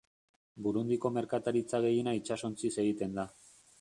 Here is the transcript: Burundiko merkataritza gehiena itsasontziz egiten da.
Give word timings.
Burundiko 0.67 1.11
merkataritza 1.17 1.81
gehiena 1.85 2.17
itsasontziz 2.21 2.73
egiten 2.85 3.15
da. 3.21 3.27